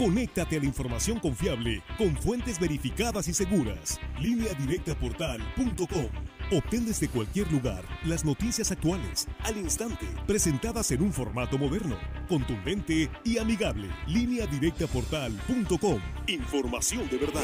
[0.00, 4.00] Conéctate a la información confiable con fuentes verificadas y seguras.
[4.18, 6.08] Lineadirectaportal.com.
[6.50, 11.98] Obtén desde cualquier lugar las noticias actuales, al instante, presentadas en un formato moderno,
[12.30, 13.90] contundente y amigable.
[14.06, 16.00] Lineadirectaportal.com.
[16.28, 17.42] Información de verdad.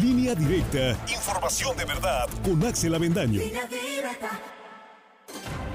[0.00, 1.04] Línea directa.
[1.08, 3.40] Información de verdad con Axel Avendaño.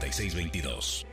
[0.00, 1.06] 6622.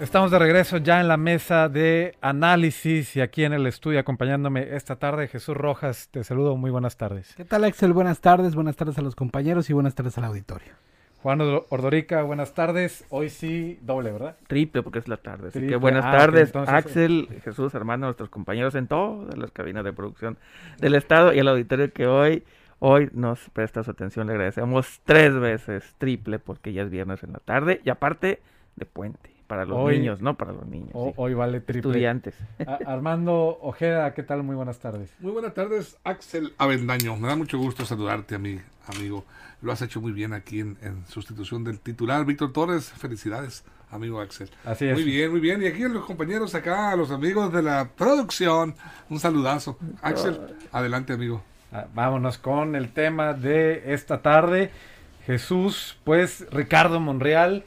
[0.00, 4.76] Estamos de regreso ya en la mesa de análisis y aquí en el estudio acompañándome
[4.76, 6.08] esta tarde Jesús Rojas.
[6.10, 7.34] Te saludo, muy buenas tardes.
[7.34, 7.94] ¿Qué tal Axel?
[7.94, 10.74] Buenas tardes, buenas tardes a los compañeros y buenas tardes al auditorio.
[11.26, 13.04] Juan Ordorica, buenas tardes.
[13.10, 14.36] Hoy sí, doble, ¿verdad?
[14.46, 15.48] Triple, porque es la tarde.
[15.48, 19.92] Así que buenas ah, tardes, Axel, Jesús, hermano, nuestros compañeros en todas las cabinas de
[19.92, 20.38] producción
[20.78, 22.44] del Estado y al auditorio que hoy,
[22.78, 24.28] hoy nos presta su atención.
[24.28, 28.38] Le agradecemos tres veces, triple, porque ya es viernes en la tarde y aparte
[28.76, 29.35] de puente.
[29.46, 30.36] Para los niños, ¿no?
[30.36, 30.90] Para los niños.
[30.92, 31.90] Hoy vale triple.
[31.90, 32.34] Estudiantes.
[32.86, 34.42] Armando Ojeda, ¿qué tal?
[34.42, 35.14] Muy buenas tardes.
[35.20, 37.16] Muy buenas tardes, Axel Avendaño.
[37.16, 39.24] Me da mucho gusto saludarte a mi amigo.
[39.62, 42.24] Lo has hecho muy bien aquí en, sustitución del titular.
[42.24, 44.50] Víctor Torres, felicidades, amigo Axel.
[44.64, 44.94] Así es.
[44.94, 45.62] Muy bien, muy bien.
[45.62, 48.74] Y aquí a los compañeros acá, a los amigos de la producción,
[49.08, 49.78] un saludazo.
[50.02, 50.40] Axel,
[50.72, 51.42] adelante, amigo.
[51.70, 54.70] Ah, vámonos con el tema de esta tarde.
[55.24, 57.64] Jesús, pues Ricardo Monreal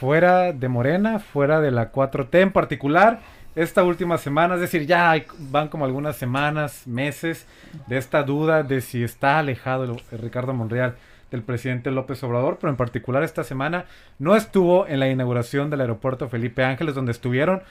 [0.00, 3.20] fuera de Morena, fuera de la 4T en particular.
[3.54, 5.14] Esta última semana, es decir, ya
[5.50, 7.46] van como algunas semanas, meses
[7.86, 10.94] de esta duda de si está alejado Ricardo Monreal
[11.30, 13.84] del presidente López Obrador, pero en particular esta semana
[14.18, 17.62] no estuvo en la inauguración del aeropuerto Felipe Ángeles, donde estuvieron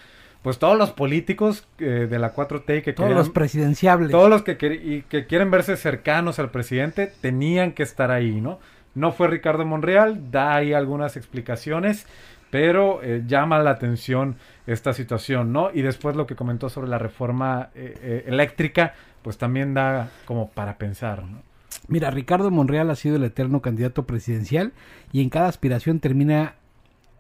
[0.44, 4.52] pues todos los políticos eh, de la 4T que todos los presidenciables, todos los que,
[4.74, 8.59] y que quieren verse cercanos al presidente tenían que estar ahí, ¿no?
[8.96, 12.08] No fue Ricardo Monreal, da ahí algunas explicaciones,
[12.50, 14.36] pero eh, llama la atención
[14.66, 15.70] esta situación, ¿no?
[15.74, 20.50] Y después lo que comentó sobre la reforma eh, eh, eléctrica, pues también da como
[20.50, 21.42] para pensar, ¿no?
[21.88, 24.74] Mira, Ricardo Monreal ha sido el eterno candidato presidencial
[25.12, 26.56] y en cada aspiración termina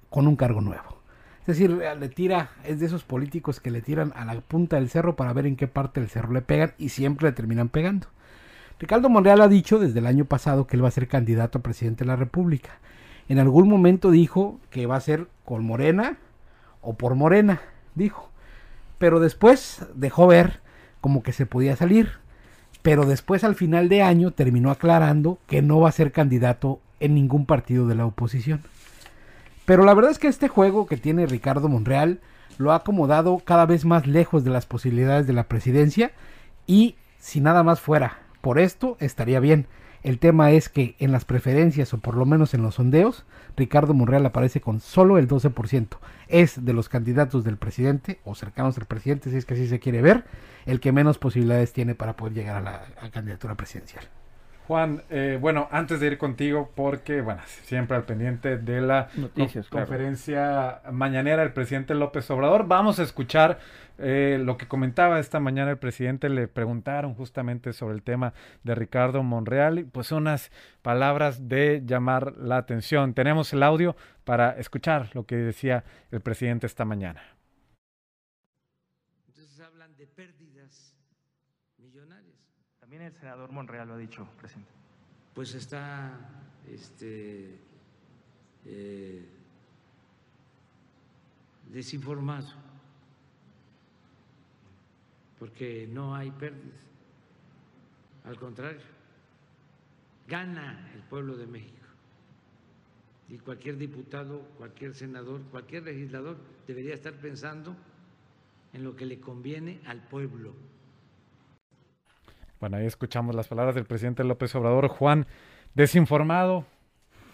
[0.09, 0.99] con un cargo nuevo.
[1.41, 4.89] Es decir, le tira, es de esos políticos que le tiran a la punta del
[4.89, 8.07] cerro para ver en qué parte del cerro le pegan y siempre le terminan pegando.
[8.79, 11.61] Ricardo Monreal ha dicho desde el año pasado que él va a ser candidato a
[11.61, 12.79] presidente de la República.
[13.27, 16.17] En algún momento dijo que va a ser con Morena
[16.81, 17.59] o por Morena,
[17.93, 18.29] dijo.
[18.97, 20.61] Pero después dejó ver
[21.01, 22.13] como que se podía salir.
[22.81, 27.15] Pero después al final de año terminó aclarando que no va a ser candidato en
[27.15, 28.61] ningún partido de la oposición.
[29.65, 32.21] Pero la verdad es que este juego que tiene Ricardo Monreal
[32.57, 36.11] lo ha acomodado cada vez más lejos de las posibilidades de la presidencia
[36.65, 39.67] y si nada más fuera por esto estaría bien.
[40.01, 43.25] El tema es que en las preferencias, o por lo menos en los sondeos,
[43.57, 45.97] Ricardo Monreal aparece con solo el 12%.
[46.29, 49.79] Es de los candidatos del presidente, o cercanos al presidente, si es que así se
[49.79, 50.23] quiere ver,
[50.65, 52.61] el que menos posibilidades tiene para poder llegar a
[53.01, 54.05] la candidatura presidencial.
[54.69, 59.09] Juan, eh, bueno, antes de ir contigo, porque, bueno, siempre al pendiente de la
[59.71, 63.57] conferencia mañanera del presidente López Obrador, vamos a escuchar
[63.97, 68.75] eh, lo que comentaba esta mañana el presidente, le preguntaron justamente sobre el tema de
[68.75, 70.51] Ricardo Monreal, y pues unas
[70.83, 73.15] palabras de llamar la atención.
[73.15, 77.23] Tenemos el audio para escuchar lo que decía el presidente esta mañana.
[79.25, 80.95] Entonces hablan de pérdidas
[81.79, 82.37] millonarias.
[82.89, 84.71] También el senador Monreal lo ha dicho, presidente.
[85.35, 86.11] Pues está
[86.67, 87.55] este,
[88.65, 89.29] eh,
[91.71, 92.47] desinformado,
[95.37, 96.79] porque no hay pérdidas.
[98.25, 98.81] Al contrario,
[100.27, 101.85] gana el pueblo de México.
[103.27, 107.75] Y cualquier diputado, cualquier senador, cualquier legislador debería estar pensando
[108.73, 110.55] en lo que le conviene al pueblo
[112.59, 114.87] bueno, ahí escuchamos las palabras del presidente López Obrador.
[114.87, 115.27] Juan,
[115.75, 116.65] desinformado,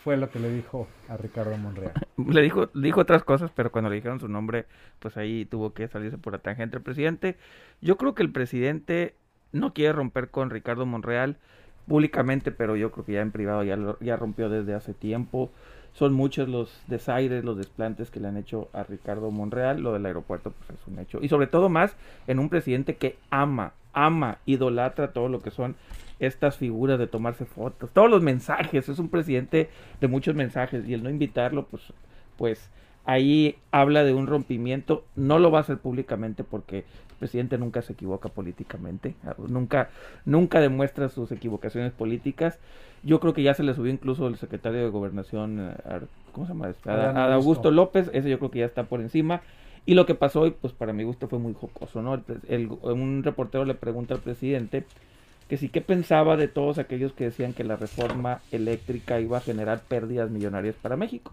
[0.05, 1.91] fue lo que le dijo a Ricardo Monreal.
[2.29, 4.67] Le dijo, dijo otras cosas, pero cuando le dijeron su nombre,
[4.99, 7.37] pues ahí tuvo que salirse por la tangente el presidente.
[7.81, 9.15] Yo creo que el presidente
[9.51, 11.37] no quiere romper con Ricardo Monreal
[11.87, 15.51] públicamente, pero yo creo que ya en privado ya, ya rompió desde hace tiempo.
[15.95, 19.79] Son muchos los desaires, los desplantes que le han hecho a Ricardo Monreal.
[19.79, 21.19] Lo del aeropuerto pues es un hecho.
[21.21, 21.95] Y sobre todo más
[22.27, 25.75] en un presidente que ama, ama, idolatra todo lo que son
[26.19, 28.89] estas figuras de tomarse fotos, todos los mensajes.
[28.89, 29.69] Es un presidente
[30.01, 31.93] de muchos mensajes y el no invitarlo pues,
[32.37, 32.69] pues
[33.05, 35.05] ahí habla de un rompimiento.
[35.15, 39.15] No lo va a hacer públicamente porque el presidente nunca se equivoca políticamente,
[39.47, 39.89] nunca,
[40.25, 42.59] nunca demuestra sus equivocaciones políticas.
[43.03, 46.53] Yo creo que ya se le subió incluso el secretario de Gobernación, eh, ¿cómo se
[46.53, 46.73] llama?
[46.85, 49.41] A, Augusto López, ese yo creo que ya está por encima.
[49.85, 52.19] Y lo que pasó hoy, pues para mi gusto fue muy jocoso, ¿no?
[52.81, 54.85] un reportero le pregunta al presidente
[55.47, 59.41] que sí que pensaba de todos aquellos que decían que la reforma eléctrica iba a
[59.41, 61.31] generar pérdidas millonarias para México.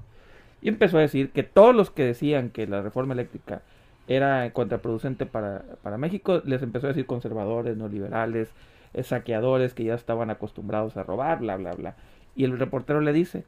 [0.63, 3.63] Y empezó a decir que todos los que decían que la reforma eléctrica
[4.09, 8.49] era contraproducente para, para México, les empezó a decir conservadores, neoliberales,
[8.95, 11.97] eh, saqueadores que ya estaban acostumbrados a robar, bla, bla, bla.
[12.35, 13.45] Y el reportero le dice,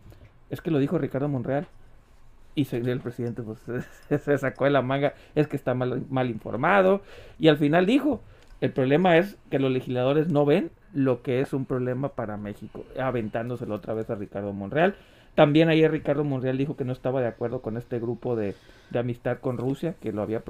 [0.51, 1.67] es que lo dijo Ricardo Monreal.
[2.57, 3.61] Y el presidente pues,
[4.23, 7.03] se sacó de la manga, es que está mal, mal informado.
[7.39, 8.21] Y al final dijo,
[8.61, 12.85] el problema es que los legisladores no ven lo que es un problema para México,
[12.99, 14.95] aventándoselo otra vez a Ricardo Monreal.
[15.35, 18.55] También ayer Ricardo Monreal dijo que no estaba de acuerdo con este grupo de,
[18.91, 20.43] de amistad con Rusia, que lo había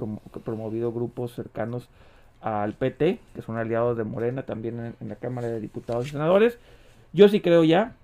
[0.44, 1.88] promovido grupos cercanos
[2.44, 6.58] al PT, que son aliados de Morena también en, la Cámara de Diputados y Senadores.
[7.14, 7.94] Yo sí creo ya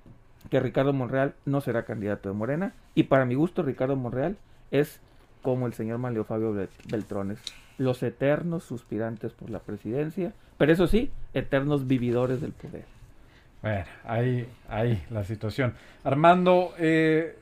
[0.48, 4.38] que Ricardo Monreal no será candidato de Morena y para mi gusto Ricardo Monreal
[4.70, 5.00] es
[5.42, 6.54] como el señor Manlio Fabio
[6.90, 7.38] Beltrones,
[7.76, 12.99] los eternos suspirantes por la presidencia, pero eso sí, eternos vividores del poder.
[13.62, 15.74] Bueno, ahí, ahí la situación.
[16.04, 17.36] Armando, eh,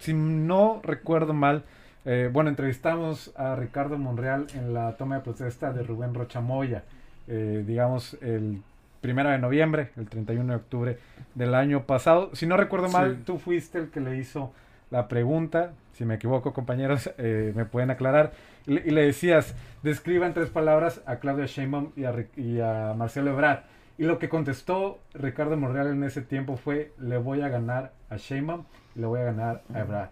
[0.00, 1.64] si no recuerdo mal,
[2.04, 6.82] eh, bueno, entrevistamos a Ricardo Monreal en la toma de protesta de Rubén Rochamoya,
[7.28, 8.62] eh, digamos, el
[9.00, 10.98] primero de noviembre, el 31 de octubre
[11.34, 12.30] del año pasado.
[12.34, 14.52] Si no recuerdo mal, tú fuiste el que le hizo
[14.90, 18.32] la pregunta, si me equivoco compañeros, eh, me pueden aclarar,
[18.66, 23.30] y le, decías, describa en tres palabras a Claudia Sheinbaum y a, y a Marcelo
[23.30, 23.60] Ebrard.
[23.96, 28.16] Y lo que contestó Ricardo Monreal en ese tiempo fue, le voy a ganar a
[28.16, 28.64] Sheinbaum
[28.96, 30.10] y le voy a ganar a Ebrard.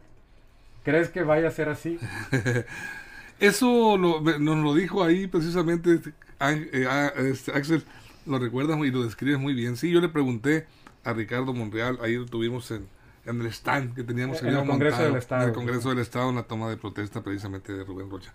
[0.85, 1.99] ¿Crees que vaya a ser así?
[3.41, 6.01] Eso nos lo dijo ahí precisamente
[6.41, 7.85] eh, este, Axel,
[8.27, 9.77] lo recuerdas y lo describes muy bien.
[9.77, 10.67] Sí, yo le pregunté
[11.05, 12.87] a Ricardo Monreal, ahí lo tuvimos en,
[13.25, 15.43] el stand que teníamos en el Congreso del Estado.
[15.43, 18.33] En el Congreso del Estado, en la toma de protesta precisamente de Rubén Rocha.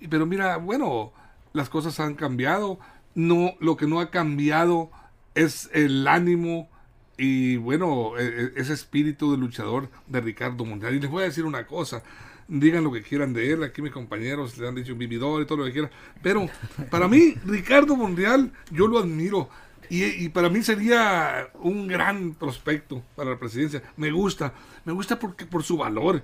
[0.00, 1.12] Y, pero mira, bueno,
[1.52, 2.78] las cosas han cambiado.
[3.18, 4.92] No, lo que no ha cambiado
[5.34, 6.68] es el ánimo
[7.16, 10.94] y bueno, e, e, ese espíritu de luchador de Ricardo Monreal.
[10.94, 12.04] Y les voy a decir una cosa,
[12.46, 15.58] digan lo que quieran de él, aquí mis compañeros le han dicho vividor y todo
[15.58, 15.90] lo que quieran,
[16.22, 16.48] pero
[16.92, 19.48] para mí Ricardo Monreal yo lo admiro.
[19.90, 23.82] Y, para mí sería un gran prospecto para la presidencia.
[23.96, 24.52] Me gusta,
[24.84, 26.22] me gusta porque por su valor,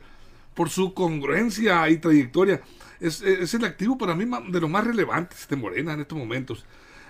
[0.55, 2.61] por su congruencia y trayectoria.
[3.00, 6.64] Es, es el activo para mí de los más relevantes de Morena en estos momentos.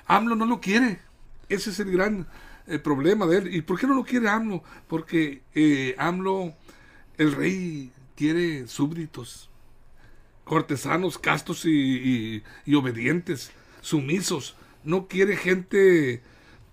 [0.06, 1.00] AMLO no lo quiere.
[1.48, 2.26] Ese es el gran
[2.66, 3.54] el problema de él.
[3.54, 4.62] ¿Y por qué no lo quiere AMLO?
[4.88, 6.54] Porque eh, AMLO,
[7.18, 9.50] el rey, quiere súbditos,
[10.44, 12.42] cortesanos, castos y,
[12.74, 14.56] obedientes, sumisos.
[14.82, 16.22] No quiere gente,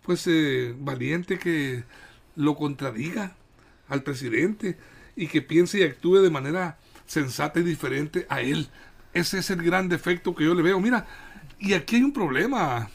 [0.04, 1.84] pues, eh, valiente que
[2.36, 3.36] lo contradiga
[3.88, 4.78] al presidente
[5.16, 8.70] y que piense y actúe de manera sensata y diferente a él.
[9.14, 10.80] Ese es el gran defecto que yo le veo.
[10.80, 11.06] Mira,
[11.62, 12.90] y aquí hay un problema.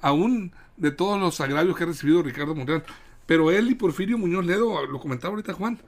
[0.00, 2.84] Aún de todos los agravios que ha recibido Ricardo Monreal.
[3.26, 5.78] Pero él y Porfirio Muñoz Ledo, lo comentaba ahorita Juan,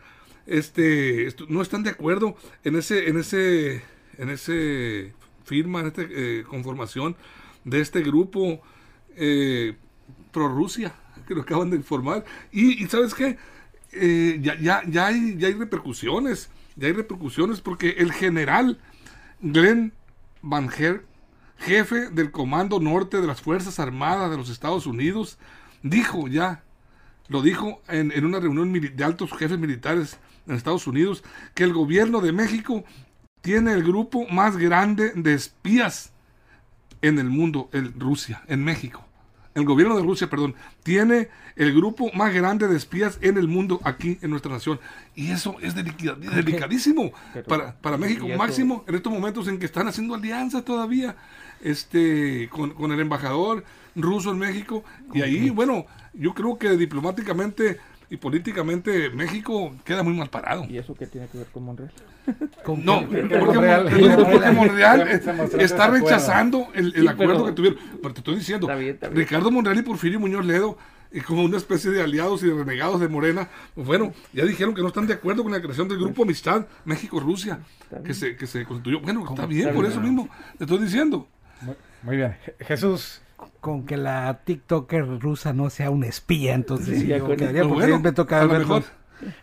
[0.47, 3.83] este, no están de acuerdo en ese, en ese,
[4.17, 7.17] en ese firma, en esta eh, conformación
[7.65, 8.61] de este grupo
[9.15, 9.77] eh,
[10.33, 10.95] pro Rusia,
[11.29, 12.25] que lo acaban de informar.
[12.51, 13.37] Y, sabes qué,
[13.93, 18.79] eh, ya, ya, ya, hay, ya hay repercusiones, ya hay repercusiones porque el general
[19.41, 19.93] Glenn
[20.41, 20.69] Van
[21.59, 25.39] jefe del Comando Norte de las Fuerzas Armadas de los Estados Unidos,
[25.83, 26.63] dijo ya,
[27.29, 31.25] lo dijo en, en una reunión de altos jefes militares en Estados Unidos,
[31.55, 32.85] que el gobierno de México
[33.41, 36.13] tiene el grupo más grande de espías
[37.03, 39.08] en el mundo, en Rusia, en México
[39.55, 43.81] el gobierno de Rusia, perdón, tiene el grupo más grande de espías en el mundo
[43.85, 44.79] aquí en nuestra nación.
[45.15, 47.13] Y eso es delicadísimo
[47.47, 51.17] para, para México, máximo en estos momentos en que están haciendo alianza todavía
[51.61, 53.65] este, con, con el embajador
[53.97, 54.85] ruso en México.
[55.13, 57.79] Y ahí, bueno, yo creo que diplomáticamente
[58.11, 60.65] y políticamente México queda muy mal parado.
[60.69, 61.93] ¿Y eso qué tiene que ver con Monreal?
[62.83, 65.09] no, porque, Monreal,
[65.59, 67.79] está rechazando el, acuerdo que tuvieron.
[68.01, 68.69] Pero te estoy diciendo,
[69.13, 70.79] Ricardo Monreal y Porfirio Muñoz Ledo
[71.11, 74.75] y como una especie de aliados y de renegados de Morena, pues bueno, ya dijeron
[74.75, 77.61] que no están de acuerdo con la creación del grupo Amistad México-Rusia,
[78.05, 79.01] que se, que se constituyó.
[79.01, 81.27] Bueno, está bien, por eso mismo, te estoy diciendo.
[82.03, 82.37] Muy, bien.
[82.61, 83.23] Jesús.
[83.61, 87.13] Con que la TikToker rusa no sea un espía, entonces sí,
[87.63, 88.85] bueno, me toca a lo mejor.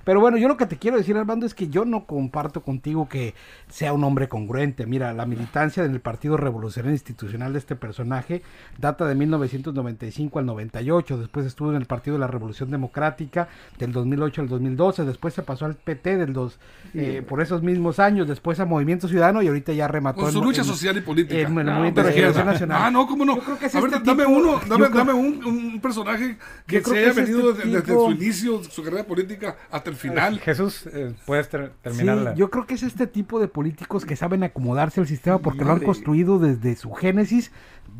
[0.04, 3.10] Pero bueno, yo lo que te quiero decir, Armando, es que yo no comparto contigo
[3.10, 3.34] que
[3.70, 4.86] sea un hombre congruente.
[4.86, 8.42] Mira, la militancia del Partido Revolucionario Institucional de este personaje
[8.78, 13.48] data de 1995 al 98, después estuvo en el Partido de la Revolución Democrática
[13.80, 16.60] del 2008 al 2012, después se pasó al PT del dos,
[16.94, 20.22] eh, por esos mismos años, después a Movimiento Ciudadano y ahorita ya remató.
[20.22, 21.40] Con su lucha social y política.
[21.40, 22.82] En, el Movimiento de Regeneración Nacional.
[22.82, 23.34] Ah, no, cómo no.
[23.34, 27.94] a ver, este dame uno, dame, dame un, personaje que se haya venido este desde,
[27.94, 30.40] su inicio, su carrera política hasta el final.
[30.40, 32.36] Jesús, eh, puedes terminar.
[32.36, 35.72] Yo creo que es este tipo de políticos que saben acomodarse al sistema porque lo
[35.72, 37.52] han construido desde su génesis,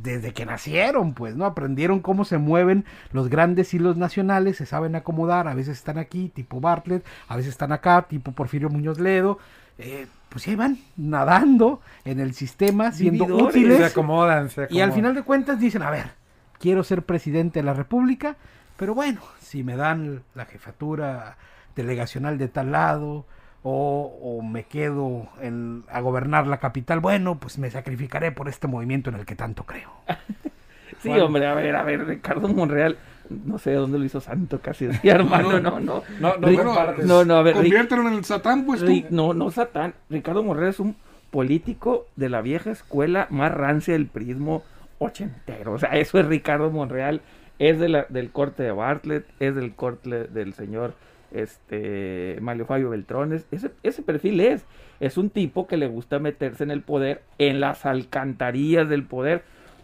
[0.02, 1.46] desde que nacieron, pues, ¿no?
[1.46, 6.30] Aprendieron cómo se mueven los grandes hilos nacionales, se saben acomodar, a veces están aquí,
[6.30, 9.40] tipo Bartlett, a veces están acá, tipo Porfirio Muñoz Ledo.
[9.78, 13.78] Eh, pues ahí van nadando en el sistema, siendo útiles.
[13.78, 14.78] Se acomodan, se acomodan.
[14.78, 16.12] Y al final de cuentas dicen, a ver,
[16.60, 18.36] quiero ser presidente de la República,
[18.78, 21.38] pero bueno, si me dan la jefatura
[21.76, 23.26] delegacional de tal lado,
[23.68, 29.10] o, me quedo en, a gobernar la capital, bueno, pues me sacrificaré por este movimiento
[29.10, 29.92] en el que tanto creo.
[31.02, 32.98] sí, hombre, a ver, a ver, Ricardo Monreal,
[33.30, 36.04] no sé dónde lo hizo santo casi, hermano, no, no.
[36.20, 37.56] No, no, no, no, a ver.
[37.56, 38.84] Conviértelo en el Satán, pues.
[39.10, 39.96] no, no Satán.
[40.12, 40.96] Ricardo Monreal es un
[41.32, 44.64] político de la vieja escuela más rancia del prismo
[45.00, 45.74] ochentero.
[45.74, 47.22] O sea, eso es Ricardo Monreal.
[47.58, 50.94] Es de la, del corte de Bartlett, es del corte del señor
[51.32, 54.66] este Mario Fabio Beltrones, ese, ese perfil es,
[55.00, 59.44] es un tipo que le gusta meterse en el poder, en las alcantarillas del poder,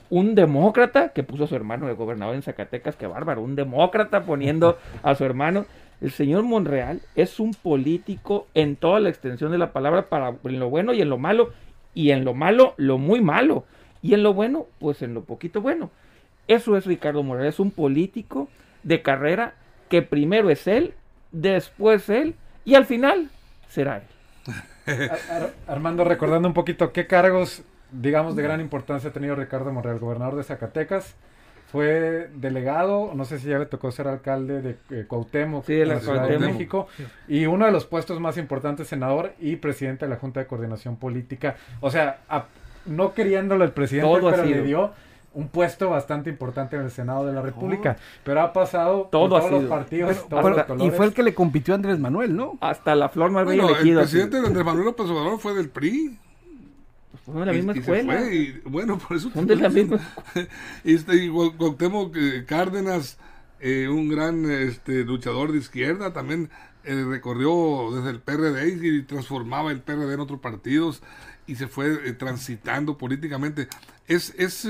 [0.09, 4.23] un demócrata que puso a su hermano de gobernador en Zacatecas, que bárbaro, un demócrata
[4.25, 5.65] poniendo a su hermano.
[6.01, 10.59] El señor Monreal es un político en toda la extensión de la palabra, para, en
[10.59, 11.51] lo bueno y en lo malo,
[11.93, 13.65] y en lo malo, lo muy malo,
[14.01, 15.91] y en lo bueno, pues en lo poquito bueno.
[16.47, 18.49] Eso es Ricardo Monreal, es un político
[18.83, 19.53] de carrera
[19.89, 20.93] que primero es él
[21.31, 22.35] después él
[22.65, 23.29] y al final
[23.69, 24.03] será él.
[25.67, 30.35] Armando, recordando un poquito qué cargos, digamos, de gran importancia ha tenido Ricardo Monreal, gobernador
[30.35, 31.15] de Zacatecas.
[31.71, 36.01] Fue delegado, no sé si ya le tocó ser alcalde de eh, Cuauhtémoc, de la
[36.01, 36.89] Ciudad de México,
[37.29, 40.97] y uno de los puestos más importantes, senador y presidente de la Junta de Coordinación
[40.97, 41.55] Política.
[41.79, 42.19] O sea,
[42.85, 44.91] no queriéndolo el presidente, pero le dio
[45.33, 47.97] un puesto bastante importante en el Senado de la República.
[48.23, 50.25] Pero ha pasado Todo por todos los partidos.
[50.79, 52.57] y fue el que le compitió a Andrés Manuel, ¿no?
[52.61, 56.17] Hasta la flor más bueno, El presidente de Andrés Manuel López Obrador fue del PRI.
[57.11, 58.21] Pues fue de la misma escuela.
[58.65, 59.29] bueno, por eso.
[59.31, 59.99] Son de la misma
[60.83, 63.17] este, y Cuauhtémoc eh, Cárdenas,
[63.59, 66.49] eh, un gran este, luchador de izquierda, también
[66.83, 71.03] eh, recorrió desde el PRD y transformaba el PRD en otros partidos
[71.47, 73.67] y se fue transitando políticamente.
[74.07, 74.65] Es, es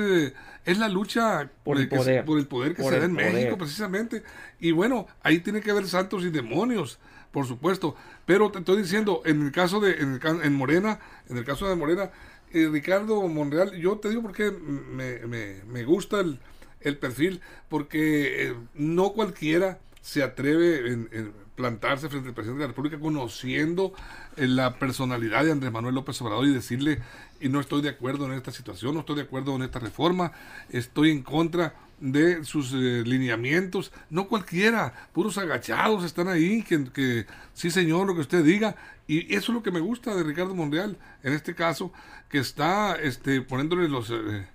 [0.65, 4.23] es la lucha por el, poder, por el poder que se da en México precisamente.
[4.59, 6.99] Y bueno, ahí tiene que haber santos y demonios,
[7.31, 7.95] por supuesto.
[8.25, 10.99] Pero te estoy diciendo, en el caso de en, en Morena,
[11.29, 12.11] en el caso de Morena,
[12.53, 16.39] eh, Ricardo Monreal, yo te digo porque me, me, me gusta el,
[16.81, 22.71] el, perfil, porque eh, no cualquiera se atreve en, plantarse frente al presidente de la
[22.71, 23.93] República conociendo
[24.37, 26.99] eh, la personalidad de Andrés Manuel López Obrador y decirle
[27.39, 30.31] y no estoy de acuerdo en esta situación, no estoy de acuerdo en esta reforma,
[30.69, 37.69] estoy en contra de sus eh, lineamientos, no cualquiera, puros agachados están ahí, que, sí
[37.69, 38.75] señor, lo que usted diga,
[39.07, 41.91] y eso es lo que me gusta de Ricardo Monreal, en este caso,
[42.29, 44.47] que está este, poniéndole los, eh,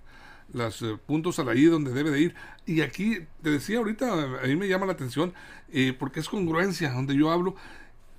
[0.53, 2.35] los eh, puntos a la I donde debe de ir,
[2.65, 5.33] y aquí, te decía ahorita, a mí me llama la atención,
[5.99, 7.55] porque es congruencia, donde yo hablo,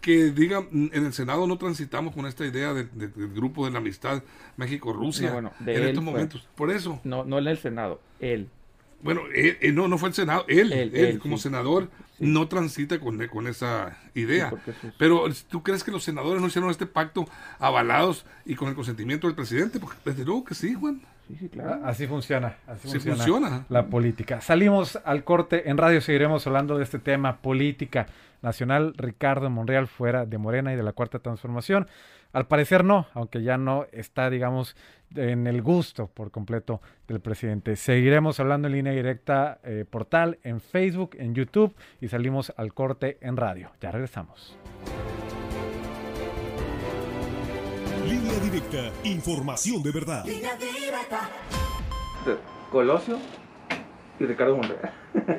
[0.01, 2.89] que diga en el Senado no transitamos con esta idea del
[3.35, 4.23] grupo de la amistad
[4.57, 6.47] México-Rusia en estos momentos.
[6.55, 7.01] Por eso.
[7.05, 8.49] No, no en el Senado, él.
[9.03, 9.23] Bueno,
[9.73, 14.53] no, no fue el Senado, él, él, como senador no transita con, con esa idea.
[14.99, 19.27] Pero ¿tú crees que los senadores no hicieron este pacto avalados y con el consentimiento
[19.29, 19.79] del presidente?
[19.79, 21.01] Porque desde luego que sí, Juan.
[21.85, 24.41] Así funciona, así funciona, la política.
[24.41, 28.07] Salimos al corte, en radio seguiremos hablando de este tema, política
[28.43, 31.89] nacional, Ricardo Monreal fuera de Morena y de la Cuarta Transformación.
[32.33, 34.77] Al parecer no, aunque ya no está, digamos,
[35.15, 37.77] en el gusto por completo del presidente.
[37.77, 43.19] Seguiremos hablando en línea directa, eh, portal, en Facebook, en YouTube y salimos al corte
[43.21, 43.71] en radio.
[43.81, 44.57] Ya regresamos.
[48.07, 50.25] Línea directa, información de verdad.
[52.71, 53.19] Colosio
[54.21, 54.93] y Ricardo Monreal.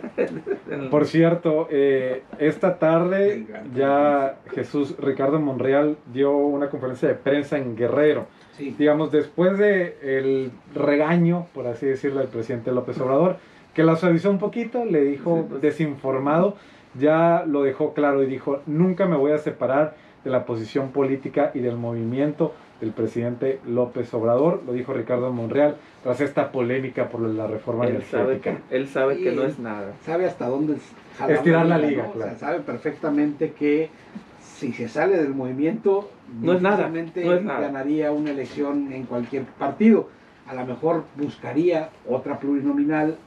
[0.91, 7.75] Por cierto, eh, esta tarde ya Jesús Ricardo Monreal dio una conferencia de prensa en
[7.75, 8.27] Guerrero.
[8.57, 13.37] Digamos, después de el regaño, por así decirlo, del presidente López Obrador,
[13.73, 15.61] que la suavizó un poquito, le dijo pues.
[15.61, 16.57] desinformado,
[16.99, 21.51] ya lo dejó claro y dijo, nunca me voy a separar de la posición política
[21.53, 27.21] y del movimiento del presidente López Obrador, lo dijo Ricardo Monreal, tras esta polémica por
[27.21, 29.93] la reforma él Sabe que, él sabe que no es nada.
[30.05, 30.77] Sabe hasta dónde
[31.27, 33.89] estirar la liga, sabe perfectamente que
[34.39, 36.09] si se sale del movimiento,
[36.41, 36.89] no es nada,
[37.61, 40.09] ganaría una elección en cualquier partido.
[40.47, 43.17] A lo mejor buscaría otra plurinominal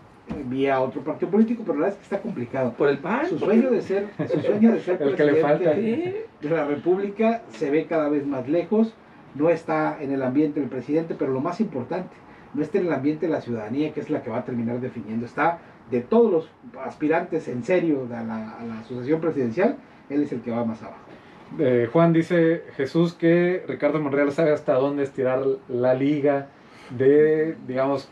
[0.46, 2.72] vía otro partido político, pero la verdad es que está complicado.
[2.72, 3.26] Por el PAN.
[3.28, 8.08] Su sueño de ser, su sueño de ser presidente de la República se ve cada
[8.08, 8.94] vez más lejos
[9.34, 12.14] no está en el ambiente del presidente, pero lo más importante,
[12.54, 14.80] no está en el ambiente de la ciudadanía, que es la que va a terminar
[14.80, 15.24] definiendo.
[15.24, 15.58] Está
[15.90, 16.50] de todos los
[16.84, 19.76] aspirantes en serio a la, asociación presidencial,
[20.10, 20.98] él es el que va más abajo.
[21.58, 26.48] Eh, Juan dice Jesús que Ricardo Monreal sabe hasta dónde estirar la liga
[26.90, 28.10] de, digamos,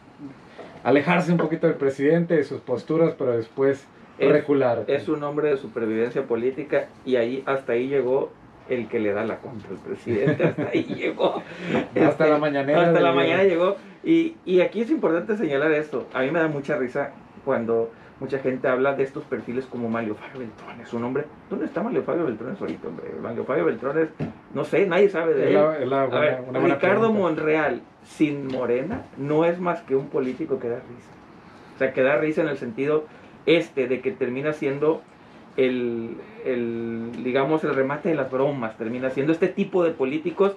[0.84, 3.87] alejarse un poquito del presidente, de sus posturas, pero después
[4.18, 4.84] recular.
[4.87, 8.30] Es un hombre de supervivencia política y ahí hasta ahí llegó
[8.68, 10.44] el que le da la contra al presidente.
[10.44, 11.42] Hasta ahí llegó.
[12.00, 12.87] hasta la mañana.
[12.87, 13.76] Hasta la mañana llegó.
[14.04, 16.06] Y, y aquí es importante señalar esto.
[16.12, 17.12] A mí me da mucha risa
[17.44, 17.90] cuando
[18.21, 21.25] mucha gente habla de estos perfiles como Mario Fabio Beltrones, un hombre.
[21.49, 23.07] ¿Dónde está Mario Fabio Beltrones ahorita, hombre?
[23.21, 24.09] Mario Fabio Beltrones,
[24.55, 25.91] no sé, nadie sabe de él.
[26.62, 31.11] Ricardo Monreal sin Morena no es más que un político que da risa.
[31.75, 33.07] O sea, que da risa en el sentido
[33.47, 35.03] este de que termina siendo
[35.57, 40.57] el, el, digamos, el remate de las bromas, termina siendo este tipo de políticos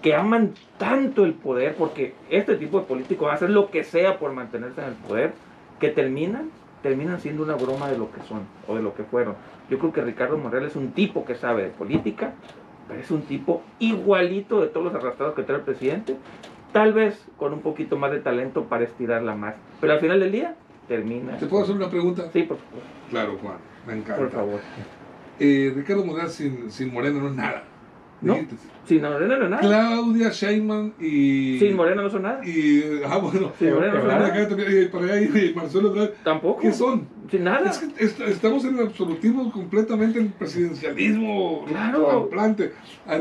[0.00, 4.32] que aman tanto el poder, porque este tipo de políticos hacer lo que sea por
[4.32, 5.32] mantenerse en el poder,
[5.78, 6.50] que terminan,
[6.82, 9.34] terminan siendo una broma de lo que son o de lo que fueron.
[9.68, 12.34] Yo creo que Ricardo Monreal es un tipo que sabe de política,
[12.88, 16.16] pero es un tipo igualito de todos los arrastrados que trae el presidente,
[16.72, 19.54] tal vez con un poquito más de talento para estirarla más.
[19.80, 20.56] Pero al final del día,
[20.88, 21.36] termina.
[21.36, 22.30] ¿Te puedo hacer una pregunta?
[22.32, 22.82] Sí, por favor.
[23.10, 23.58] Claro, Juan.
[23.86, 24.16] Me encanta.
[24.16, 24.60] Por favor.
[25.38, 27.64] Eh, Ricardo Monreal sin, sin Moreno no es nada.
[28.22, 28.36] ¿No?
[28.86, 29.60] Sin Moreno no es nada.
[29.60, 31.58] Claudia Sheinman y.
[31.58, 32.44] Sin Moreno no son nada.
[32.44, 33.00] Y.
[33.06, 33.52] Ah, bueno.
[33.58, 34.48] Sin Moreno no son nada.
[34.48, 36.10] Y para allá y Marcelo Ebrard.
[36.24, 36.60] Tampoco.
[36.60, 37.06] ¿Qué son?
[37.30, 37.70] Sin nada.
[37.70, 37.78] Es
[38.12, 41.64] que estamos en el absolutismo completamente en el presidencialismo.
[41.66, 42.28] Claro.
[42.28, 42.72] Plante.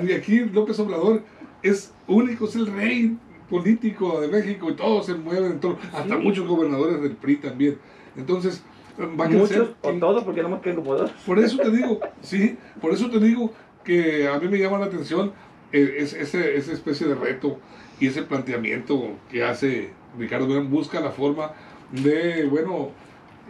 [0.08, 1.22] Y aquí López Obrador
[1.62, 3.18] es único, es el rey
[3.50, 7.78] político de México y todos se mueven, todo, hasta muchos gobernadores del PRI también.
[8.16, 8.64] Entonces,
[9.00, 11.12] va a Muchos, o todos, porque no más que como dos.
[11.26, 13.52] Por eso te digo, sí, por eso te digo
[13.84, 15.32] que a mí me llama la atención
[15.72, 17.60] eh, ese, esa especie de reto
[18.00, 21.52] y ese planteamiento que hace Ricardo busca la forma
[21.92, 22.92] de, bueno,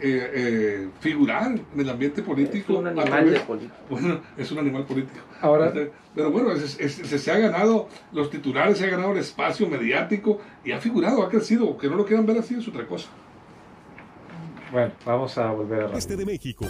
[0.02, 2.72] eh, eh, figurar en el ambiente político.
[2.72, 3.74] Es un animal político.
[3.90, 5.20] Bueno, es un animal político.
[5.40, 10.40] Ahora, este, pero bueno, se, ha ganado los titulares, se ha ganado el espacio mediático
[10.64, 11.76] y ha figurado, ha crecido.
[11.76, 13.08] Que no lo quieran ver así es otra cosa.
[14.72, 15.98] Bueno, vamos a volver a...
[15.98, 16.64] Este de México.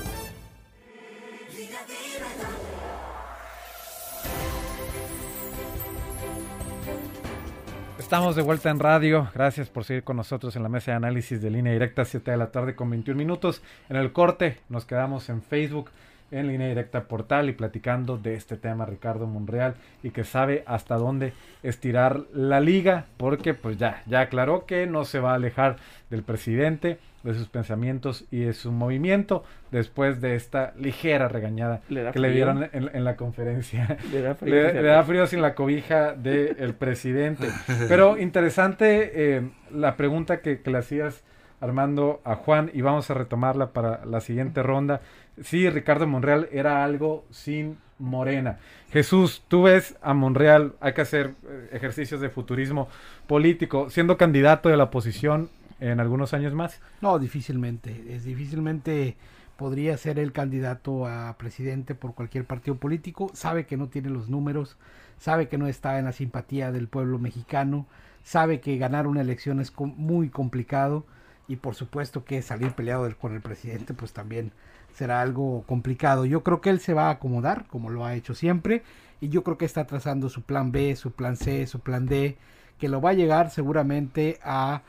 [8.11, 9.31] Estamos de vuelta en radio.
[9.33, 12.37] Gracias por seguir con nosotros en la mesa de análisis de línea directa, 7 de
[12.37, 13.63] la tarde con 21 minutos.
[13.89, 15.91] En el corte nos quedamos en Facebook,
[16.31, 20.97] en línea directa portal y platicando de este tema Ricardo Monreal y que sabe hasta
[20.97, 25.77] dónde estirar la liga porque pues ya, ya aclaró que no se va a alejar
[26.11, 32.19] del presidente de sus pensamientos y de su movimiento después de esta ligera regañada que
[32.19, 33.99] le dieron en, la conferencia.
[34.13, 37.49] Le da frío, sin la cobija del presidente.
[37.89, 41.23] Pero interesante eh, la pregunta que, le hacías,
[41.61, 45.03] Armando, a Juan, y vamos a retomarla para la siguiente ronda.
[45.43, 48.59] Sí, Ricardo Monreal era algo sin Morena.
[48.91, 52.89] Jesús, tú ves a Monreal, hay que hacer eh, ejercicios de futurismo
[53.27, 55.51] político, siendo candidato de la oposición
[55.81, 56.81] en algunos años más?
[57.01, 58.15] No, difícilmente.
[58.15, 59.17] Es difícilmente
[59.57, 63.31] podría ser el candidato a presidente por cualquier partido político.
[63.35, 64.77] Sabe que no tiene los números,
[65.19, 67.87] sabe que no está en la simpatía del pueblo mexicano,
[68.23, 71.05] sabe que ganar una elección es muy complicado
[71.49, 74.53] y por supuesto que salir peleado con el presidente pues también
[74.95, 76.25] será algo complicado.
[76.25, 78.83] Yo creo que él se va a acomodar como lo ha hecho siempre
[79.21, 82.37] y yo creo que está trazando su plan B, su plan C, su plan D,
[82.79, 84.83] que lo va a llegar seguramente a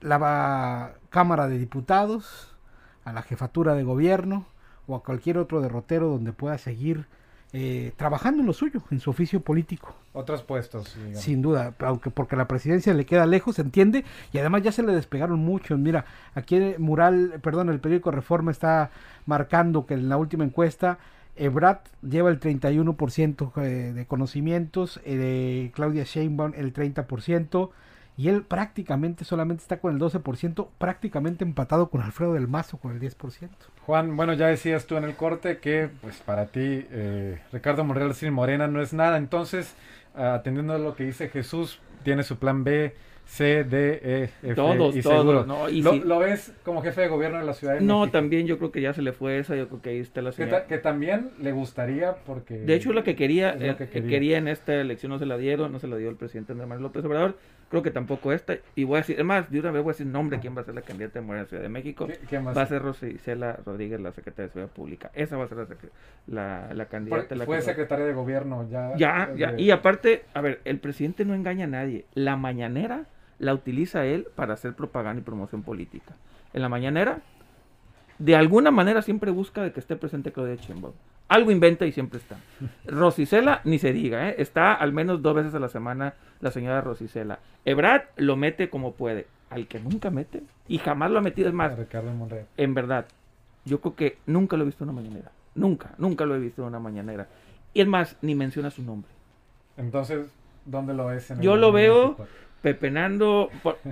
[0.00, 2.54] la Cámara de Diputados,
[3.04, 4.46] a la jefatura de gobierno
[4.86, 7.06] o a cualquier otro derrotero donde pueda seguir
[7.52, 9.94] eh, trabajando en lo suyo, en su oficio político.
[10.12, 10.96] Otros puestos.
[11.14, 14.82] Sin duda, aunque porque la presidencia le queda lejos, se entiende, y además ya se
[14.82, 15.78] le despegaron muchos.
[15.78, 18.90] Mira, aquí el mural, perdón, el periódico Reforma está
[19.26, 20.98] marcando que en la última encuesta
[21.36, 27.70] Ebrat lleva el 31% eh, de conocimientos, eh, Claudia Sheinbaum el 30%,
[28.16, 32.92] y él prácticamente solamente está con el 12%, prácticamente empatado con Alfredo del Mazo con
[32.92, 33.48] el 10%.
[33.86, 38.14] Juan, bueno, ya decías tú en el corte que pues para ti eh, Ricardo Monreal
[38.14, 39.74] sin Morena no es nada, entonces
[40.14, 42.94] atendiendo a lo que dice Jesús, tiene su plan B,
[43.24, 47.44] C, D, E, F todos, y todos, No, ¿Lo, ves como jefe de gobierno de
[47.44, 49.80] la Ciudad de no, también yo creo que ya se le fue esa, yo creo
[49.80, 50.66] que ahí está la señal.
[50.66, 52.58] Que, también le gustaría porque...
[52.58, 54.38] De hecho, lo que quería, eh, que quería.
[54.38, 56.82] en esta elección no se la dieron, no se la dio el presidente Andrés Manuel
[56.82, 57.36] López Obrador,
[57.70, 60.06] creo que tampoco esta, y voy a decir, además, de una vez voy a decir
[60.06, 62.08] nombre, quién va a ser la candidata de Morena en Ciudad de México,
[62.44, 65.58] va a ser Rosicela Rodríguez, la secretaria de Seguridad Pública, esa va a ser
[66.26, 67.34] la, la, candidata.
[67.36, 68.96] la fue secretaria de gobierno ya.
[68.96, 73.04] Ya, ya, y aparte, a ver, el presidente no engaña a nadie, la mañanera
[73.38, 76.14] la utiliza él para hacer propaganda y promoción política.
[76.52, 77.20] En la mañanera,
[78.20, 80.92] de alguna manera siempre busca de que esté presente Claudia Sheinbaum.
[81.28, 82.36] Algo inventa y siempre está.
[82.86, 84.34] Rosicela, ni se diga, ¿eh?
[84.38, 87.38] está al menos dos veces a la semana la señora Rosicela.
[87.64, 89.26] Ebrad lo mete como puede.
[89.48, 91.72] Al que nunca mete, y jamás lo ha metido, es más,
[92.56, 93.06] en verdad,
[93.64, 95.32] yo creo que nunca lo he visto en una mañanera.
[95.56, 97.26] Nunca, nunca lo he visto en una mañanera.
[97.74, 99.10] Y es más, ni menciona su nombre.
[99.76, 100.30] Entonces,
[100.66, 101.32] ¿dónde lo ves?
[101.32, 102.16] En yo lo veo
[102.62, 103.50] pepenando.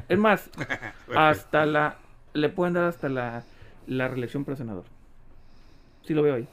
[0.08, 0.50] es más,
[1.16, 1.96] hasta la.
[2.34, 3.42] Le pueden dar hasta la,
[3.88, 4.84] la reelección para senador.
[6.06, 6.48] Sí lo veo ahí.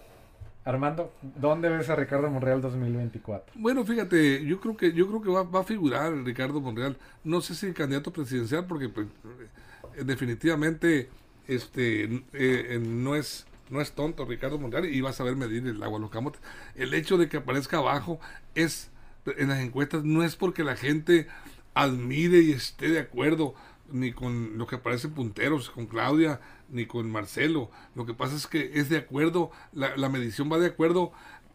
[0.63, 3.53] Armando, ¿dónde ves a Ricardo Monreal 2024?
[3.55, 6.97] Bueno, fíjate, yo creo que yo creo que va, a figurar Ricardo Monreal.
[7.23, 9.05] No sé si candidato presidencial, porque pues,
[9.95, 11.09] eh, definitivamente
[11.47, 15.81] este eh, no es no es tonto Ricardo Monreal y va a saber medir el
[15.83, 16.41] agua los camotes.
[16.75, 18.19] El hecho de que aparezca abajo
[18.55, 18.89] es
[19.37, 21.27] en las encuestas no es porque la gente
[21.75, 23.53] admire y esté de acuerdo
[23.91, 27.69] ni con lo que aparece punteros, con Claudia, ni con Marcelo.
[27.95, 31.11] Lo que pasa es que es de acuerdo, la, medición va de acuerdo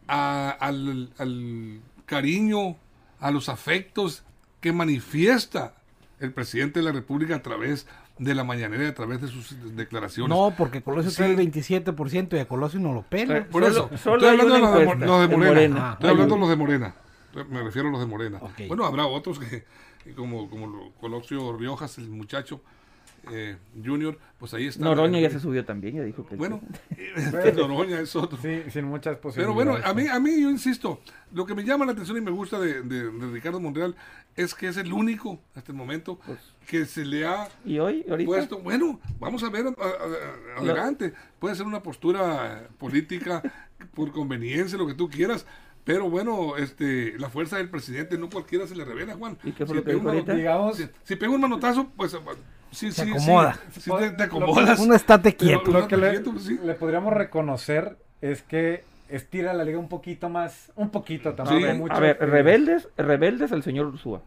[0.07, 1.09] al,
[2.05, 2.77] cariño,
[3.19, 4.23] a los afectos
[4.59, 5.75] que manifiesta
[6.19, 10.29] el presidente de la República a través de la mañanera, a través de sus declaraciones.
[10.29, 13.45] No, porque Colosio tiene el 27% y a Colosio no lo pela.
[13.45, 14.73] Por eso, estoy hablando de los
[15.29, 15.93] de, Morena.
[15.93, 16.95] estoy hablando de los de Morena.
[17.49, 18.39] Me refiero a los de Morena.
[18.67, 19.63] Bueno, habrá otros que,
[20.15, 22.61] como, como Colosio Riojas, el muchacho
[23.29, 24.83] eh, Junior, pues ahí está.
[24.83, 26.35] Noroña ya se subió también, ya dijo que.
[26.35, 26.59] Bueno,
[27.15, 28.39] este Noroña es otro.
[28.41, 29.35] Sí, sin muchas posibilidades.
[29.35, 30.99] Pero bueno, a mí, a mí yo insisto,
[31.31, 33.95] lo que me llama la atención y me gusta de, de, Ricardo Monreal
[34.35, 38.03] es que es el único hasta el momento pues, que se le ha ¿Y hoy,
[38.25, 38.59] puesto.
[38.59, 39.65] Bueno, vamos a ver
[40.57, 41.13] adelante.
[41.37, 43.43] Puede ser una postura política
[43.93, 45.45] por conveniencia, lo que tú quieras
[45.83, 49.37] pero bueno, este, la fuerza del presidente no cualquiera se le revela, Juan.
[49.43, 52.15] ¿Y qué fue si, lo que digamos, si, pega un manotazo, pues
[52.71, 53.59] sí, se acomoda.
[53.71, 54.79] Sí, te, acomodas.
[54.79, 55.71] Uno estate quieto.
[55.71, 60.71] Lo, que le, pues, le, podríamos reconocer es que estira la liga un poquito más,
[60.75, 61.79] un poquito también.
[61.79, 64.21] Mucho, a ver, rebeldes, rebeldes el señor Ursúa.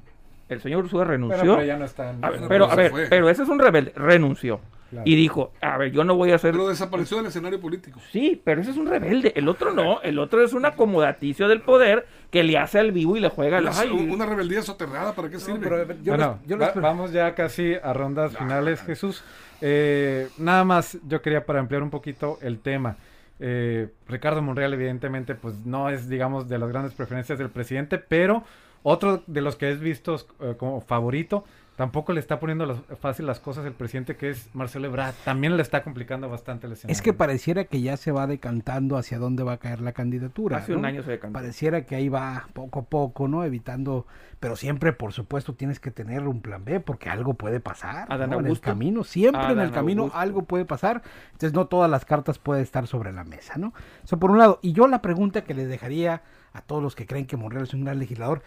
[0.49, 1.40] El señor Ursúa renunció.
[1.40, 2.11] Pero, pero ya no está.
[2.11, 2.25] En...
[2.25, 4.61] A ver, pero, a ver, pero ese es un rebelde, renunció.
[5.05, 6.53] Y dijo, a ver, yo no voy a hacer...
[6.53, 8.01] Pero desapareció del escenario político.
[8.12, 9.33] Sí, pero ese es un rebelde.
[9.35, 10.01] El otro no.
[10.03, 13.59] El otro es un acomodaticio del poder que le hace al vivo y le juega
[13.59, 13.92] al...
[13.92, 15.97] Una rebeldía soterrada, ¿para qué sirve?
[16.05, 16.38] bueno,
[16.77, 19.25] vamos ya casi a rondas finales, Jesús.
[19.61, 22.97] Eh, nada más, yo quería para ampliar un poquito el tema.
[23.40, 28.44] Eh, Ricardo Monreal, evidentemente, pues no es, digamos, de las grandes preferencias del presidente, pero
[28.85, 31.44] otro de los que es visto eh, como favorito
[31.77, 35.14] Tampoco le está poniendo fácil las cosas el presidente que es Marcelo Ebrard.
[35.25, 36.92] También le está complicando bastante el escenario.
[36.92, 40.59] Es que pareciera que ya se va decantando hacia dónde va a caer la candidatura.
[40.59, 41.33] Hace un año se decantó.
[41.33, 43.42] Pareciera que ahí va poco a poco, ¿no?
[43.42, 44.07] Evitando,
[44.38, 48.07] pero siempre, por supuesto, tienes que tener un plan B porque algo puede pasar.
[48.09, 51.03] En el camino, siempre en el camino algo puede pasar.
[51.33, 53.75] Entonces no todas las cartas pueden estar sobre la mesa, ¿no?
[54.05, 54.61] Eso por un lado.
[54.62, 57.75] Y yo la pregunta que le dejaría a todos los que creen que Monreal es
[57.75, 58.44] un gran legislador,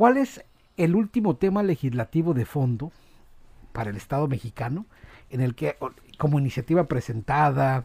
[0.00, 0.42] ¿cuál es
[0.78, 2.90] el último tema legislativo de fondo
[3.74, 4.86] para el Estado mexicano,
[5.28, 5.76] en el que,
[6.16, 7.84] como iniciativa presentada,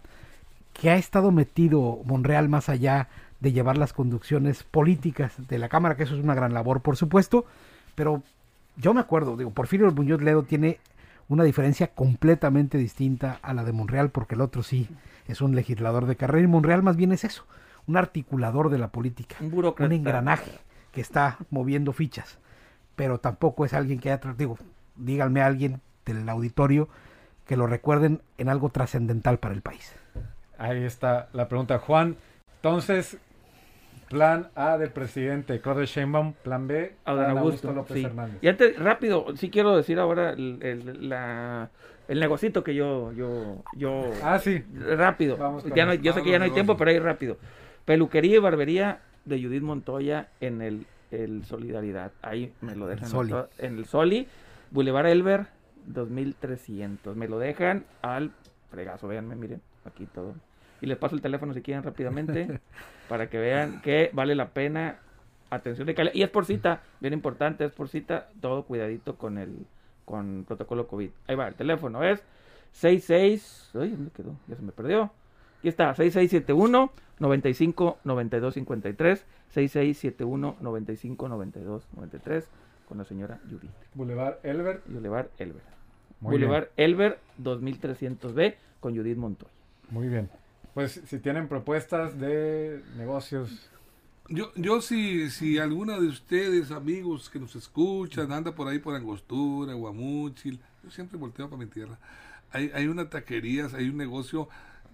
[0.71, 3.09] que ha estado metido Monreal más allá
[3.41, 6.95] de llevar las conducciones políticas de la Cámara, que eso es una gran labor, por
[6.95, 7.43] supuesto,
[7.95, 8.23] pero
[8.77, 10.79] yo me acuerdo, digo, Porfirio Muñoz Ledo tiene
[11.27, 14.87] una diferencia completamente distinta a la de Monreal, porque el otro sí
[15.27, 17.43] es un legislador de carrera y Monreal más bien es eso,
[17.87, 20.61] un articulador de la política, un, un engranaje
[20.95, 22.39] que está moviendo fichas
[22.95, 24.57] pero tampoco es alguien que haya tratado,
[24.95, 26.87] díganme a alguien del auditorio
[27.45, 29.95] que lo recuerden en algo trascendental para el país.
[30.57, 32.15] Ahí está la pregunta, Juan.
[32.55, 33.17] Entonces,
[34.09, 38.37] Plan A del presidente Claudio Sheinbaum, plan B Adán Augusto, López Hernández.
[38.41, 41.69] Y antes, rápido, sí quiero decir ahora el, el, la,
[42.07, 44.11] el negocito que yo, yo, yo...
[44.23, 44.63] Ah, sí.
[44.95, 45.37] Rápido.
[45.75, 47.37] ya no, yo sé que ya no hay tiempo, pero ahí rápido.
[47.83, 52.11] Peluquería y barbería de Judith Montoya en el, el Solidaridad.
[52.21, 53.09] Ahí me lo dejan.
[53.57, 54.27] En el Soli.
[54.71, 55.47] Boulevard Elber,
[55.85, 57.15] 2300.
[57.15, 58.31] Me lo dejan al
[58.69, 59.07] fregazo.
[59.07, 60.35] Véanme, miren, aquí todo.
[60.81, 62.59] Y les paso el teléfono si quieren rápidamente
[63.09, 64.99] para que vean que vale la pena.
[65.49, 66.15] Atención de calidad.
[66.15, 68.29] Y es por cita, bien importante, es por cita.
[68.41, 69.65] Todo cuidadito con el
[70.03, 71.09] con protocolo COVID.
[71.27, 72.23] Ahí va, el teléfono es
[72.73, 73.71] 66.
[73.75, 74.35] Ay, ¿dónde quedó?
[74.47, 75.11] Ya se me perdió.
[75.65, 82.47] Aquí está, 6671 95 92 53 6671 95 92 93
[82.87, 83.71] con la señora Judith.
[83.95, 84.83] Boulevard Elber.
[84.85, 85.63] Boulevard Elber.
[86.19, 89.51] Boulevard Elber 2300B con Judith Montoya.
[89.89, 90.29] Muy bien.
[90.75, 93.71] Pues si tienen propuestas de negocios.
[94.29, 98.93] Yo, yo si, si alguna de ustedes, amigos que nos escuchan, anda por ahí por
[98.93, 101.97] Angostura, Guamúchil, yo siempre volteo para mi tierra.
[102.51, 104.47] Hay, hay una taquería, hay un negocio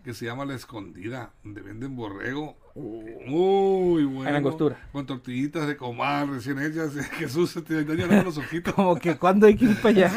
[0.03, 4.29] que se llama La Escondida, donde venden borrego muy bueno.
[4.29, 4.77] En Angostura.
[4.91, 6.93] Con tortillitas de comal recién hechas.
[7.17, 8.73] Jesús se te dañan los ojitos.
[8.75, 10.11] Como que cuando hay que ir para allá.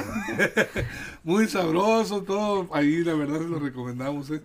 [1.24, 2.68] muy sabroso todo.
[2.72, 4.30] Ahí la verdad se lo recomendamos.
[4.30, 4.42] ¿eh?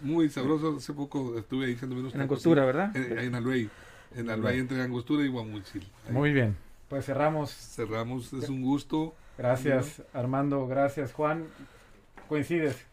[0.00, 0.76] Muy sabroso.
[0.76, 2.14] Hace poco estuve ahí echando menos.
[2.14, 2.96] En Angostura, ¿verdad?
[2.96, 3.68] En, en Alvey.
[4.14, 5.86] En Alvey entre Angostura y Guamuchil.
[6.10, 6.56] Muy bien.
[6.88, 7.50] Pues cerramos.
[7.50, 8.32] Cerramos.
[8.32, 9.14] Es un gusto.
[9.38, 10.66] Gracias, Armando.
[10.66, 11.46] Gracias, Juan.
[12.28, 12.89] Coincides.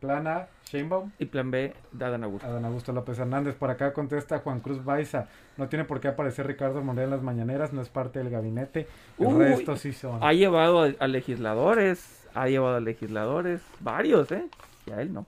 [0.00, 1.10] Plan A, Sheinbaum.
[1.18, 2.46] Y plan B, Adán Augusto.
[2.46, 3.54] Adán Augusto López Hernández.
[3.54, 5.28] Por acá contesta Juan Cruz Baiza.
[5.56, 8.86] No tiene por qué aparecer Ricardo Monreal en las mañaneras, no es parte del gabinete.
[9.18, 10.22] El resto sí son.
[10.22, 14.46] Ha llevado a, legisladores, ha llevado a legisladores, varios, ¿eh?
[14.86, 15.26] Y a él no.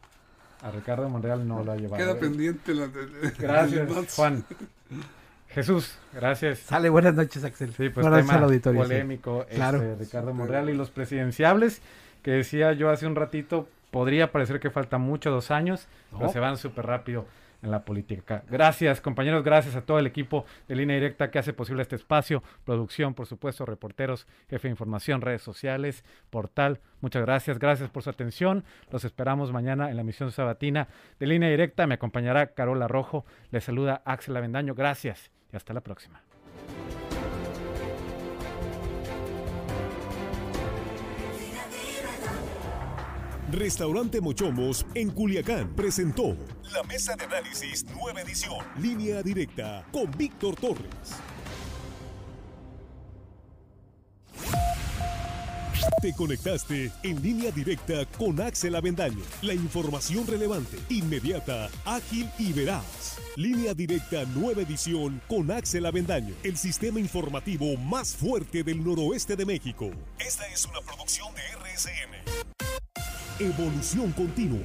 [0.62, 1.96] A Ricardo Monreal no lo ha llevado.
[1.96, 2.90] Queda pendiente la...
[3.38, 4.44] Gracias, Juan.
[5.48, 6.60] Jesús, gracias.
[6.60, 7.74] Sale, buenas noches, Axel.
[7.74, 11.82] Sí, pues tema polémico, este, Ricardo Monreal y los presidenciables,
[12.22, 16.40] que decía yo hace un ratito, podría parecer que falta mucho, dos años, pero se
[16.40, 17.26] van súper rápido
[17.62, 18.42] en la política.
[18.48, 22.42] Gracias, compañeros, gracias a todo el equipo de Línea Directa que hace posible este espacio,
[22.64, 26.80] producción, por supuesto, reporteros, jefe de información, redes sociales, portal.
[27.00, 28.64] Muchas gracias, gracias por su atención.
[28.90, 31.86] Los esperamos mañana en la emisión sabatina de Línea Directa.
[31.86, 33.24] Me acompañará Carola Rojo.
[33.50, 34.74] Les saluda Axel Avendaño.
[34.74, 36.22] Gracias y hasta la próxima.
[43.52, 46.36] Restaurante Mochomos en Culiacán presentó
[46.72, 51.16] la mesa de análisis nueva edición, línea directa con Víctor Torres.
[56.00, 59.22] Te conectaste en línea directa con Axel Avendaño.
[59.42, 63.18] La información relevante, inmediata, ágil y veraz.
[63.36, 69.44] Línea directa nueva edición con Axel Avendaño, el sistema informativo más fuerte del noroeste de
[69.44, 69.90] México.
[70.18, 72.69] Esta es una producción de RSN.
[73.40, 74.60] Evolución continua.